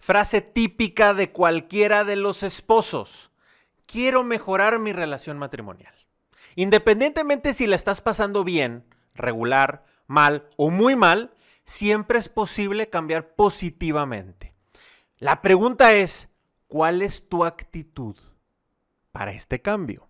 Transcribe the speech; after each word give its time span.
Frase 0.00 0.40
típica 0.40 1.14
de 1.14 1.28
cualquiera 1.28 2.04
de 2.04 2.16
los 2.16 2.42
esposos. 2.42 3.30
Quiero 3.86 4.24
mejorar 4.24 4.78
mi 4.78 4.92
relación 4.92 5.38
matrimonial. 5.38 5.94
Independientemente 6.56 7.52
si 7.52 7.66
la 7.66 7.76
estás 7.76 8.00
pasando 8.00 8.42
bien, 8.42 8.84
regular, 9.14 9.84
mal 10.06 10.48
o 10.56 10.70
muy 10.70 10.96
mal, 10.96 11.32
siempre 11.64 12.18
es 12.18 12.28
posible 12.28 12.88
cambiar 12.88 13.34
positivamente. 13.34 14.54
La 15.18 15.42
pregunta 15.42 15.92
es, 15.92 16.28
¿cuál 16.66 17.02
es 17.02 17.28
tu 17.28 17.44
actitud 17.44 18.16
para 19.12 19.32
este 19.32 19.60
cambio? 19.60 20.08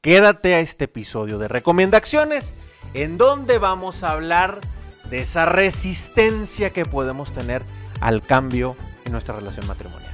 Quédate 0.00 0.54
a 0.56 0.60
este 0.60 0.86
episodio 0.86 1.38
de 1.38 1.46
recomendaciones 1.46 2.54
en 2.92 3.18
donde 3.18 3.58
vamos 3.58 4.02
a 4.02 4.10
hablar 4.10 4.58
de 5.08 5.20
esa 5.20 5.46
resistencia 5.46 6.70
que 6.70 6.84
podemos 6.84 7.32
tener 7.32 7.62
al 8.00 8.20
cambio 8.20 8.76
en 9.04 9.12
nuestra 9.12 9.34
relación 9.34 9.66
matrimonial. 9.66 10.12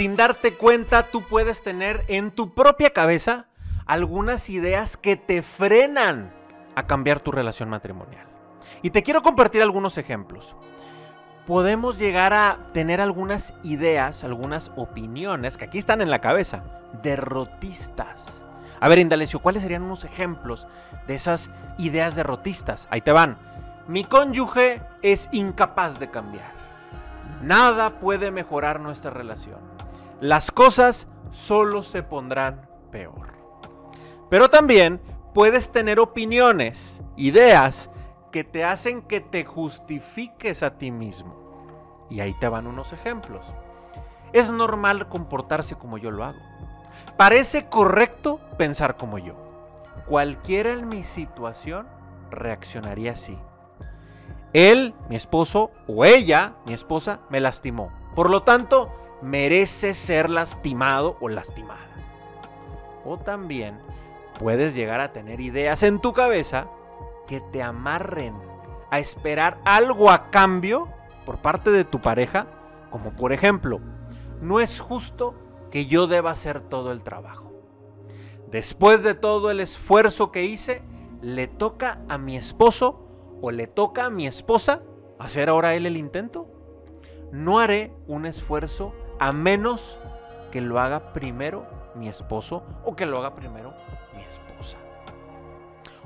Sin 0.00 0.16
darte 0.16 0.54
cuenta, 0.54 1.02
tú 1.02 1.20
puedes 1.22 1.62
tener 1.62 2.04
en 2.08 2.30
tu 2.30 2.54
propia 2.54 2.90
cabeza 2.90 3.44
algunas 3.84 4.48
ideas 4.48 4.96
que 4.96 5.16
te 5.16 5.42
frenan 5.42 6.32
a 6.74 6.86
cambiar 6.86 7.20
tu 7.20 7.32
relación 7.32 7.68
matrimonial. 7.68 8.26
Y 8.80 8.90
te 8.90 9.02
quiero 9.02 9.22
compartir 9.22 9.60
algunos 9.60 9.98
ejemplos. 9.98 10.56
Podemos 11.46 11.98
llegar 11.98 12.32
a 12.32 12.70
tener 12.72 13.00
algunas 13.00 13.52
ideas, 13.62 14.24
algunas 14.24 14.70
opiniones 14.76 15.58
que 15.58 15.66
aquí 15.66 15.78
están 15.78 16.00
en 16.00 16.08
la 16.08 16.20
cabeza, 16.20 16.62
derrotistas. 17.02 18.42
A 18.80 18.88
ver, 18.88 18.98
Indalecio, 18.98 19.40
¿cuáles 19.40 19.62
serían 19.62 19.82
unos 19.82 20.04
ejemplos 20.04 20.66
de 21.06 21.14
esas 21.14 21.50
ideas 21.78 22.16
derrotistas? 22.16 22.88
Ahí 22.90 23.02
te 23.02 23.12
van. 23.12 23.38
Mi 23.86 24.04
cónyuge 24.04 24.82
es 25.02 25.28
incapaz 25.32 25.98
de 25.98 26.10
cambiar. 26.10 26.52
Nada 27.42 27.98
puede 28.00 28.30
mejorar 28.30 28.80
nuestra 28.80 29.10
relación. 29.10 29.58
Las 30.20 30.50
cosas 30.50 31.08
solo 31.30 31.82
se 31.82 32.02
pondrán 32.02 32.68
peor. 32.90 33.34
Pero 34.30 34.48
también 34.48 35.00
puedes 35.34 35.70
tener 35.70 35.98
opiniones, 35.98 37.02
ideas 37.16 37.90
que 38.30 38.44
te 38.44 38.64
hacen 38.64 39.02
que 39.02 39.20
te 39.20 39.44
justifiques 39.44 40.62
a 40.62 40.78
ti 40.78 40.90
mismo. 40.90 41.34
Y 42.08 42.20
ahí 42.20 42.34
te 42.40 42.48
van 42.48 42.66
unos 42.66 42.92
ejemplos. 42.92 43.52
Es 44.32 44.50
normal 44.50 45.08
comportarse 45.08 45.74
como 45.74 45.98
yo 45.98 46.10
lo 46.10 46.24
hago. 46.24 46.38
Parece 47.16 47.68
correcto 47.68 48.40
pensar 48.56 48.96
como 48.96 49.18
yo. 49.18 49.34
Cualquiera 50.06 50.72
en 50.72 50.88
mi 50.88 51.04
situación 51.04 51.86
reaccionaría 52.30 53.12
así. 53.12 53.38
Él, 54.52 54.94
mi 55.08 55.16
esposo, 55.16 55.70
o 55.86 56.04
ella, 56.04 56.54
mi 56.66 56.74
esposa, 56.74 57.20
me 57.30 57.40
lastimó. 57.40 57.92
Por 58.14 58.30
lo 58.30 58.42
tanto, 58.42 58.92
merece 59.22 59.94
ser 59.94 60.30
lastimado 60.30 61.16
o 61.20 61.28
lastimada. 61.28 61.78
O 63.04 63.18
también 63.18 63.78
puedes 64.38 64.74
llegar 64.74 65.00
a 65.00 65.12
tener 65.12 65.40
ideas 65.40 65.82
en 65.82 66.00
tu 66.00 66.12
cabeza 66.12 66.66
que 67.28 67.40
te 67.40 67.62
amarren 67.62 68.34
a 68.90 68.98
esperar 68.98 69.58
algo 69.64 70.10
a 70.10 70.30
cambio 70.30 70.88
por 71.24 71.38
parte 71.38 71.70
de 71.70 71.84
tu 71.84 72.00
pareja, 72.00 72.46
como 72.90 73.10
por 73.10 73.32
ejemplo, 73.32 73.80
no 74.40 74.58
es 74.58 74.80
justo 74.80 75.34
que 75.70 75.86
yo 75.86 76.06
deba 76.06 76.30
hacer 76.30 76.60
todo 76.60 76.92
el 76.92 77.02
trabajo. 77.02 77.52
Después 78.50 79.02
de 79.02 79.14
todo 79.14 79.50
el 79.50 79.60
esfuerzo 79.60 80.32
que 80.32 80.44
hice, 80.44 80.82
le 81.22 81.46
toca 81.46 82.00
a 82.08 82.18
mi 82.18 82.36
esposo 82.36 83.06
o 83.40 83.50
le 83.50 83.66
toca 83.66 84.06
a 84.06 84.10
mi 84.10 84.26
esposa 84.26 84.82
hacer 85.18 85.48
ahora 85.48 85.74
él 85.74 85.86
el 85.86 85.96
intento. 85.96 86.48
No 87.30 87.60
haré 87.60 87.92
un 88.08 88.26
esfuerzo 88.26 88.92
a 89.18 89.32
menos 89.32 90.00
que 90.50 90.60
lo 90.60 90.80
haga 90.80 91.12
primero 91.12 91.66
mi 91.94 92.08
esposo 92.08 92.64
o 92.84 92.96
que 92.96 93.06
lo 93.06 93.18
haga 93.18 93.34
primero 93.34 93.72
mi 94.14 94.22
esposa. 94.22 94.78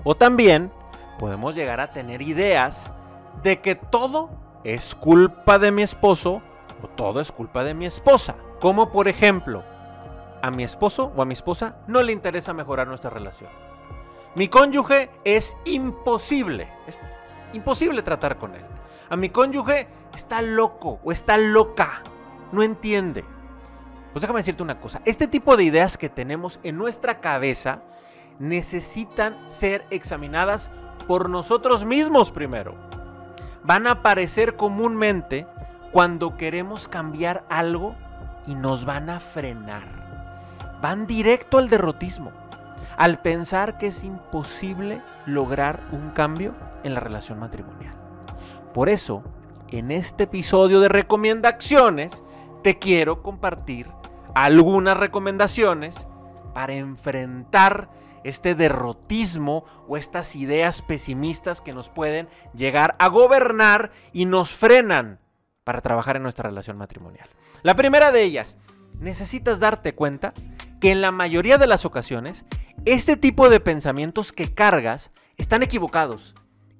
O 0.02 0.14
también 0.14 0.70
podemos 1.18 1.54
llegar 1.54 1.80
a 1.80 1.92
tener 1.92 2.20
ideas 2.20 2.90
de 3.42 3.60
que 3.60 3.74
todo 3.74 4.30
es 4.64 4.94
culpa 4.94 5.58
de 5.58 5.70
mi 5.70 5.82
esposo 5.82 6.42
o 6.82 6.88
todo 6.88 7.20
es 7.20 7.32
culpa 7.32 7.64
de 7.64 7.74
mi 7.74 7.86
esposa. 7.86 8.36
Como 8.64 8.88
por 8.88 9.08
ejemplo, 9.08 9.62
a 10.40 10.50
mi 10.50 10.64
esposo 10.64 11.12
o 11.14 11.20
a 11.20 11.26
mi 11.26 11.34
esposa 11.34 11.76
no 11.86 12.00
le 12.00 12.14
interesa 12.14 12.54
mejorar 12.54 12.88
nuestra 12.88 13.10
relación. 13.10 13.50
Mi 14.36 14.48
cónyuge 14.48 15.10
es 15.22 15.54
imposible, 15.66 16.72
es 16.86 16.98
imposible 17.52 18.00
tratar 18.00 18.38
con 18.38 18.54
él. 18.54 18.62
A 19.10 19.16
mi 19.16 19.28
cónyuge 19.28 19.86
está 20.14 20.40
loco 20.40 20.98
o 21.04 21.12
está 21.12 21.36
loca, 21.36 22.04
no 22.52 22.62
entiende. 22.62 23.22
Pues 24.14 24.22
déjame 24.22 24.38
decirte 24.38 24.62
una 24.62 24.80
cosa, 24.80 25.02
este 25.04 25.26
tipo 25.28 25.58
de 25.58 25.64
ideas 25.64 25.98
que 25.98 26.08
tenemos 26.08 26.58
en 26.62 26.78
nuestra 26.78 27.20
cabeza 27.20 27.82
necesitan 28.38 29.36
ser 29.50 29.84
examinadas 29.90 30.70
por 31.06 31.28
nosotros 31.28 31.84
mismos 31.84 32.30
primero. 32.30 32.74
Van 33.62 33.86
a 33.86 33.90
aparecer 33.90 34.56
comúnmente 34.56 35.46
cuando 35.92 36.38
queremos 36.38 36.88
cambiar 36.88 37.44
algo 37.50 37.94
y 38.46 38.54
nos 38.54 38.84
van 38.84 39.10
a 39.10 39.20
frenar. 39.20 40.78
Van 40.80 41.06
directo 41.06 41.58
al 41.58 41.68
derrotismo, 41.68 42.32
al 42.96 43.20
pensar 43.20 43.78
que 43.78 43.88
es 43.88 44.04
imposible 44.04 45.02
lograr 45.26 45.80
un 45.92 46.10
cambio 46.10 46.54
en 46.82 46.94
la 46.94 47.00
relación 47.00 47.38
matrimonial. 47.38 47.94
Por 48.72 48.88
eso, 48.88 49.22
en 49.68 49.90
este 49.90 50.24
episodio 50.24 50.80
de 50.80 50.88
recomendaciones, 50.88 52.22
te 52.62 52.78
quiero 52.78 53.22
compartir 53.22 53.88
algunas 54.34 54.96
recomendaciones 54.96 56.06
para 56.52 56.74
enfrentar 56.74 57.88
este 58.24 58.54
derrotismo 58.54 59.64
o 59.86 59.96
estas 59.96 60.34
ideas 60.34 60.82
pesimistas 60.82 61.60
que 61.60 61.74
nos 61.74 61.90
pueden 61.90 62.28
llegar 62.54 62.96
a 62.98 63.08
gobernar 63.08 63.90
y 64.12 64.24
nos 64.24 64.50
frenan 64.50 65.20
para 65.64 65.80
trabajar 65.80 66.16
en 66.16 66.22
nuestra 66.22 66.48
relación 66.48 66.76
matrimonial. 66.76 67.28
La 67.62 67.74
primera 67.74 68.12
de 68.12 68.22
ellas, 68.22 68.56
necesitas 69.00 69.58
darte 69.60 69.94
cuenta 69.94 70.32
que 70.80 70.92
en 70.92 71.00
la 71.00 71.10
mayoría 71.10 71.58
de 71.58 71.66
las 71.66 71.84
ocasiones 71.84 72.44
este 72.84 73.16
tipo 73.16 73.48
de 73.48 73.60
pensamientos 73.60 74.32
que 74.32 74.52
cargas 74.52 75.10
están 75.36 75.62
equivocados 75.62 76.34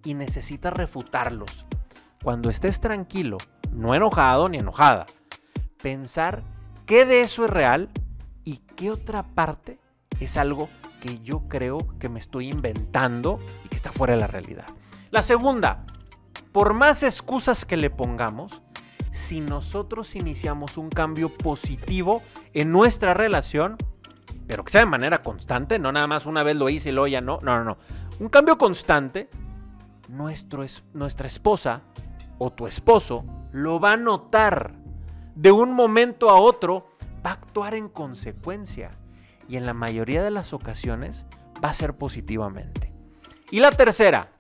y 0.05 0.15
necesitas 0.15 0.73
refutarlos. 0.73 1.65
Cuando 2.23 2.51
estés 2.51 2.81
tranquilo, 2.81 3.39
no 3.73 3.95
enojado 3.95 4.49
ni 4.49 4.59
enojada, 4.59 5.07
pensar 5.83 6.43
qué 6.87 7.07
de 7.07 7.23
eso 7.23 7.47
es 7.47 7.51
real 7.51 7.91
y 8.45 8.59
qué 8.77 8.91
otra 8.91 9.23
parte 9.23 9.79
es 10.21 10.37
algo 10.37 10.69
que 11.01 11.21
yo 11.21 11.49
creo 11.49 11.79
que 11.99 12.09
me 12.09 12.19
estoy 12.19 12.49
inventando 12.49 13.39
y 13.65 13.69
que 13.69 13.77
está 13.77 13.93
fuera 13.93 14.15
de 14.15 14.21
la 14.21 14.27
realidad. 14.27 14.67
La 15.11 15.23
segunda, 15.23 15.85
por 16.53 16.75
más 16.75 17.03
excusas 17.03 17.65
que 17.65 17.77
le 17.77 17.91
pongamos, 17.91 18.63
si 19.15 19.41
nosotros 19.41 20.17
iniciamos 20.17 20.77
un 20.77 20.91
cambio 20.91 21.29
positivo 21.29 22.21
en 22.53 22.73
nuestra 22.73 23.15
relación, 23.15 23.77
pero 24.47 24.65
que 24.65 24.73
sea 24.73 24.81
de 24.81 24.87
manera 24.87 25.23
constante, 25.23 25.79
no 25.79 25.93
nada 25.93 26.09
más 26.09 26.27
una 26.27 26.43
vez 26.43 26.57
lo 26.57 26.69
hice 26.69 26.89
y 26.91 26.93
luego 26.93 27.07
ya 27.07 27.21
no, 27.21 27.39
no, 27.41 27.57
no, 27.59 27.65
no. 27.65 27.79
Un 28.19 28.29
cambio 28.29 28.59
constante, 28.59 29.31
nuestro, 30.09 30.67
nuestra 30.93 31.29
esposa 31.29 31.83
o 32.39 32.53
tu 32.53 32.67
esposo 32.67 33.25
lo 33.53 33.79
va 33.79 33.93
a 33.93 33.97
notar. 33.97 34.75
De 35.37 35.53
un 35.53 35.73
momento 35.73 36.29
a 36.29 36.35
otro 36.35 36.89
va 37.25 37.31
a 37.31 37.35
actuar 37.35 37.75
en 37.75 37.89
consecuencia 37.89 38.91
y 39.49 39.57
en 39.57 39.65
la 39.65 39.75
mayoría 39.75 40.25
de 40.25 40.31
las 40.31 40.53
ocasiones 40.53 41.25
va 41.65 41.71
a 41.71 41.75
ser 41.75 41.97
positivamente. 41.97 42.93
Y 43.53 43.61
la 43.61 43.71
tercera, 43.71 44.33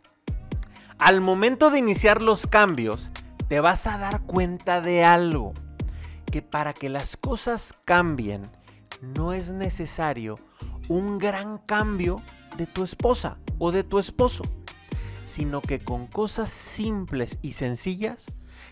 al 0.99 1.21
momento 1.21 1.71
de 1.71 1.79
iniciar 1.79 2.23
los 2.23 2.49
cambios, 2.49 3.13
te 3.49 3.61
vas 3.61 3.87
a 3.87 3.99
dar 3.99 4.23
cuenta 4.23 4.81
de 4.81 5.05
algo, 5.05 5.53
que 6.31 6.43
para 6.43 6.73
que 6.73 6.89
las 6.89 7.17
cosas 7.17 7.75
cambien 7.85 8.43
no 9.01 9.33
es 9.33 9.51
necesario 9.51 10.39
un 10.89 11.19
gran 11.19 11.59
cambio 11.59 12.23
de 12.57 12.67
tu 12.67 12.85
esposa 12.85 13.37
o 13.59 13.73
de 13.73 13.85
tu 13.85 13.99
esposo, 13.99 14.43
sino 15.27 15.61
que 15.61 15.79
con 15.79 16.07
cosas 16.07 16.51
simples 16.51 17.39
y 17.43 17.53
sencillas 17.53 18.27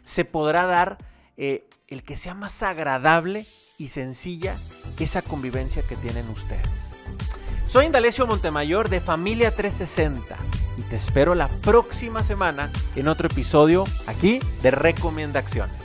se 0.04 0.24
podrá 0.24 0.66
dar 0.66 0.98
eh, 1.36 1.68
el 1.88 2.02
que 2.02 2.16
sea 2.16 2.34
más 2.34 2.62
agradable 2.62 3.46
y 3.78 3.88
sencilla 3.88 4.56
esa 4.98 5.22
convivencia 5.22 5.82
que 5.82 5.96
tienen 5.96 6.28
ustedes. 6.30 6.68
Soy 7.66 7.86
Indalecio 7.86 8.26
Montemayor 8.26 8.88
de 8.88 9.00
Familia 9.00 9.50
360 9.50 10.61
y 10.76 10.82
te 10.82 10.96
espero 10.96 11.34
la 11.34 11.48
próxima 11.48 12.22
semana 12.22 12.70
en 12.96 13.08
otro 13.08 13.28
episodio 13.28 13.84
aquí 14.06 14.40
de 14.62 14.70
Recomendaciones. 14.70 15.81